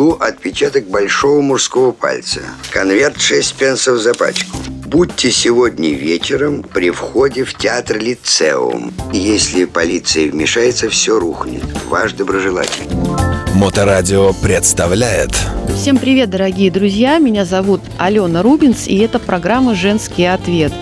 [0.00, 2.40] углу отпечаток большого мужского пальца.
[2.70, 4.56] Конверт 6 пенсов за пачку.
[4.86, 8.92] Будьте сегодня вечером при входе в театр Лицеум.
[9.12, 11.62] Если полиция вмешается, все рухнет.
[11.88, 12.86] Ваш доброжелатель.
[13.54, 15.30] Моторадио представляет
[15.76, 17.18] Всем привет, дорогие друзья!
[17.18, 20.72] Меня зовут Алена Рубинс, и это программа «Женский ответ».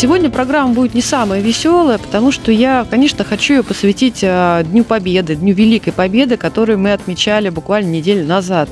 [0.00, 4.82] Сегодня программа будет не самая веселая, потому что я, конечно, хочу ее посвятить а, Дню
[4.82, 8.70] Победы, Дню Великой Победы, который мы отмечали буквально неделю назад.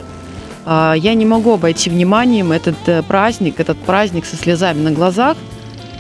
[0.65, 5.37] А, я не могу обойти вниманием этот э, праздник, этот праздник со слезами на глазах,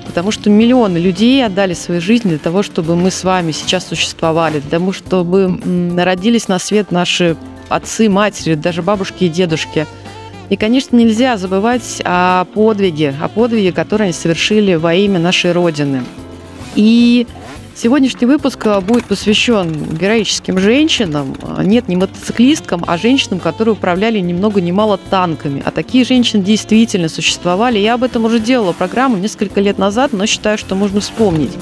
[0.06, 4.60] потому что миллионы людей отдали свои жизни для того, чтобы мы с вами сейчас существовали,
[4.60, 5.60] для того, чтобы
[5.94, 7.36] родились на свет наши
[7.68, 9.86] отцы, матери, даже бабушки и дедушки–
[10.50, 16.04] и, конечно, нельзя забывать о подвиге, о подвиге, который они совершили во имя нашей Родины.
[16.74, 17.26] И
[17.74, 24.60] сегодняшний выпуск будет посвящен героическим женщинам, нет, не мотоциклисткам, а женщинам, которые управляли ни много
[24.60, 25.62] ни мало танками.
[25.64, 27.78] А такие женщины действительно существовали.
[27.78, 31.52] Я об этом уже делала программу несколько лет назад, но считаю, что можно вспомнить.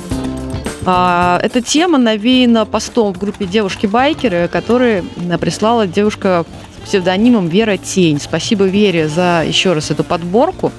[0.89, 5.02] А, эта тема навеяна постом в группе девушки-байкеры, которые
[5.41, 6.46] прислала девушка
[6.87, 8.19] псевдонимом Вера Тень.
[8.20, 10.73] Спасибо Вере за еще раз эту подборку.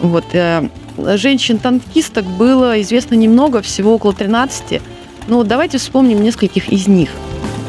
[0.00, 4.80] Вот, э, женщин-танкисток было известно немного, всего около 13.
[5.26, 7.10] Но давайте вспомним нескольких из них.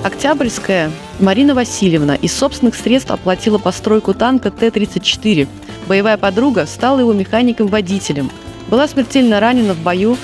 [0.04, 5.48] Октябрьская Марина Васильевна из собственных средств оплатила постройку танка Т-34.
[5.88, 8.30] Боевая подруга стала его механиком-водителем.
[8.70, 10.16] Была смертельно ранена в бою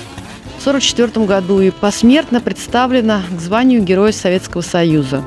[0.58, 5.22] в 1944 году и посмертно представлена к званию Героя Советского Союза.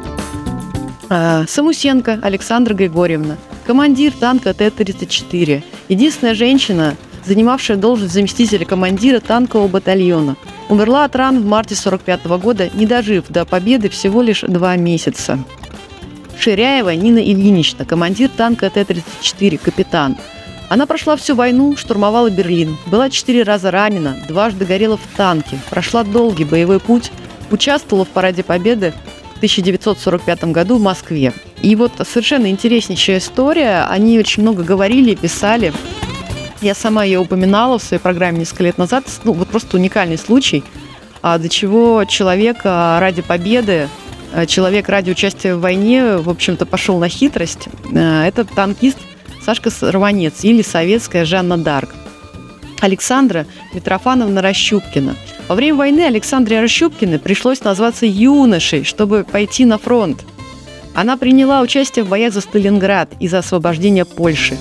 [1.11, 10.35] А, Самусенко Александра Григорьевна, командир танка Т-34, единственная женщина, занимавшая должность заместителя командира танкового батальона.
[10.69, 15.39] Умерла от ран в марте 1945 года, не дожив до победы всего лишь два месяца.
[16.37, 20.15] Ширяева Нина Ильинична, командир танка Т-34, капитан.
[20.69, 26.03] Она прошла всю войну, штурмовала Берлин, была четыре раза ранена, дважды горела в танке, прошла
[26.03, 27.11] долгий боевой путь,
[27.49, 28.93] участвовала в параде Победы
[29.39, 31.33] 1945 году в Москве.
[31.61, 33.85] И вот совершенно интереснейшая история.
[33.89, 35.73] Они очень много говорили, писали.
[36.61, 39.05] Я сама ее упоминала в своей программе несколько лет назад.
[39.23, 40.63] Ну, вот просто уникальный случай,
[41.21, 43.87] а, до чего человек ради победы,
[44.33, 47.69] а, человек ради участия в войне, в общем-то, пошел на хитрость.
[47.93, 48.97] Это танкист
[49.41, 51.95] Сашка Рванец или советская Жанна Дарк.
[52.81, 55.15] Александра Митрофановна Рощупкина–
[55.49, 60.23] во время войны Александре Рощупкиной пришлось назваться юношей, чтобы пойти на фронт.
[60.93, 64.59] Она приняла участие в боях за Сталинград и за освобождение Польши.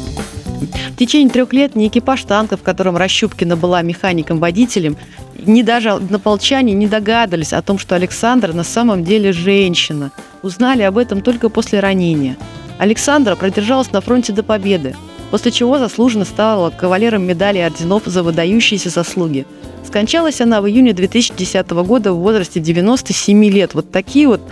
[0.90, 4.96] В течение трех лет ни экипаж танка, в котором Рощупкина была механиком-водителем,
[5.44, 10.10] ни даже однополчане не догадывались о том, что Александра на самом деле женщина.
[10.42, 12.38] Узнали об этом только после ранения.
[12.78, 14.96] Александра продержалась на фронте до победы,
[15.30, 19.46] после чего заслуженно стала кавалером медали орденов за выдающиеся заслуги–
[19.88, 23.72] Скончалась она в июне 2010 года в возрасте 97 лет.
[23.72, 24.42] Вот такие вот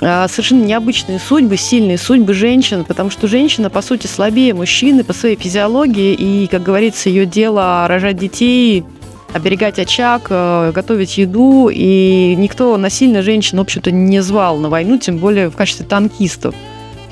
[0.00, 5.12] а, совершенно необычные судьбы, сильные судьбы женщин, потому что женщина, по сути, слабее мужчины по
[5.12, 8.84] своей физиологии, и, как говорится, ее дело рожать детей,
[9.32, 14.98] оберегать очаг, э, готовить еду, и никто насильно женщин, в общем-то, не звал на войну,
[14.98, 16.54] тем более в качестве танкистов.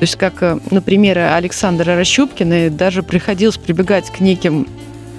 [0.02, 4.66] То есть, как, э, например, Александра Рощупкина, даже приходилось прибегать к неким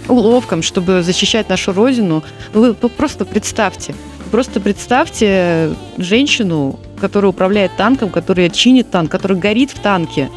[0.09, 2.21] уловкам, чтобы защищать нашу родину.
[2.51, 3.95] Вы просто представьте,
[4.29, 10.29] просто представьте женщину, которая управляет танком, которая чинит танк, которая горит в танке,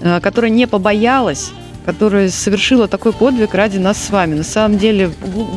[0.00, 1.50] э, которая не побоялась,
[1.84, 4.36] которая совершила такой подвиг ради нас с вами.
[4.36, 5.10] На самом деле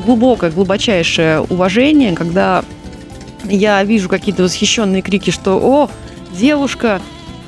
[0.06, 2.66] глубокое, глубочайшее уважение, когда
[3.46, 5.90] я вижу какие-то восхищенные крики, что «О,
[6.38, 7.00] девушка,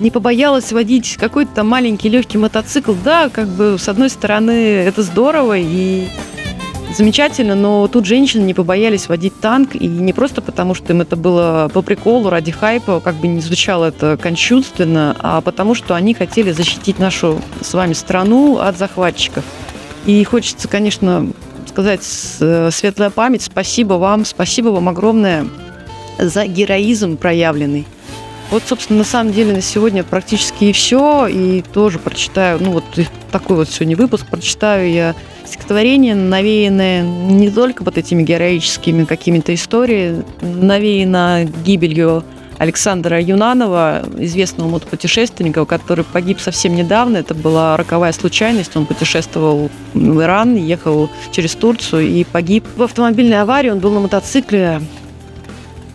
[0.01, 2.93] не побоялась водить какой-то там маленький легкий мотоцикл.
[3.03, 6.07] Да, как бы с одной стороны это здорово и
[6.97, 11.15] замечательно, но тут женщины не побоялись водить танк, и не просто потому, что им это
[11.15, 16.13] было по приколу, ради хайпа, как бы не звучало это кончувственно, а потому что они
[16.13, 19.45] хотели защитить нашу с вами страну от захватчиков.
[20.05, 21.31] И хочется, конечно,
[21.69, 25.47] сказать светлая память, спасибо вам, спасибо вам огромное
[26.17, 27.85] за героизм проявленный.
[28.51, 31.27] Вот, собственно, на самом деле на сегодня практически и все.
[31.27, 32.83] И тоже прочитаю, ну вот
[33.31, 35.15] такой вот сегодня выпуск, прочитаю я
[35.45, 42.25] стихотворение, навеянное не только вот этими героическими какими-то историями, навеяно гибелью
[42.57, 47.17] Александра Юнанова, известного мотопутешественника, который погиб совсем недавно.
[47.17, 48.75] Это была роковая случайность.
[48.75, 53.69] Он путешествовал в Иран, ехал через Турцию и погиб в автомобильной аварии.
[53.69, 54.81] Он был на мотоцикле.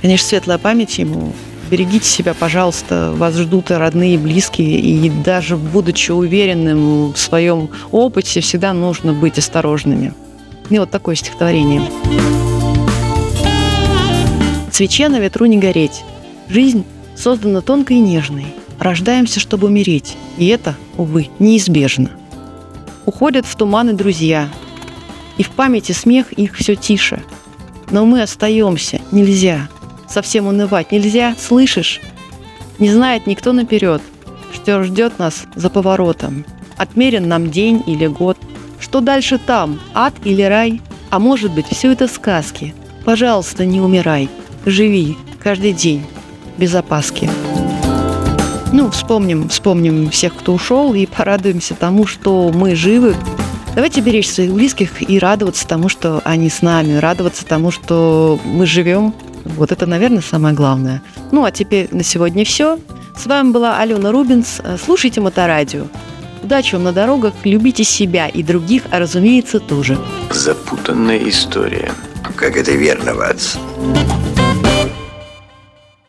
[0.00, 1.32] Конечно, светлая память ему
[1.70, 8.40] берегите себя, пожалуйста, вас ждут родные и близкие, и даже будучи уверенным в своем опыте,
[8.40, 10.12] всегда нужно быть осторожными.
[10.70, 11.82] И вот такое стихотворение.
[14.72, 16.04] Свече на ветру не гореть.
[16.48, 16.84] Жизнь
[17.16, 18.46] создана тонкой и нежной.
[18.78, 20.16] Рождаемся, чтобы умереть.
[20.36, 22.10] И это, увы, неизбежно.
[23.06, 24.48] Уходят в туманы друзья.
[25.38, 27.22] И в памяти смех их все тише.
[27.90, 29.00] Но мы остаемся.
[29.12, 29.68] Нельзя.
[30.08, 31.34] Совсем унывать нельзя.
[31.38, 32.00] Слышишь?
[32.78, 34.02] Не знает никто наперед,
[34.52, 36.44] что ждет нас за поворотом.
[36.76, 38.38] Отмерен нам день или год.
[38.78, 40.82] Что дальше там, ад или рай?
[41.10, 42.74] А может быть, все это сказки.
[43.04, 44.28] Пожалуйста, не умирай.
[44.66, 46.04] Живи каждый день
[46.58, 47.30] без опаски.
[48.72, 53.14] Ну, вспомним, вспомним всех, кто ушел, и порадуемся тому, что мы живы.
[53.74, 58.66] Давайте беречь своих близких и радоваться тому, что они с нами, радоваться тому, что мы
[58.66, 59.14] живем.
[59.56, 61.02] Вот это, наверное, самое главное.
[61.32, 62.78] Ну, а теперь на сегодня все.
[63.16, 64.60] С вами была Алена Рубинс.
[64.84, 65.84] Слушайте Моторадио.
[66.42, 69.98] Удачи вам на дорогах, любите себя и других, а разумеется, тоже.
[70.30, 71.90] Запутанная история.
[72.36, 73.56] Как это верно, Ватс.